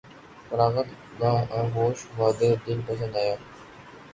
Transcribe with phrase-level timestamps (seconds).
[0.47, 0.89] فراغت
[1.19, 3.35] گاہ آغوش وداع دل پسند آیا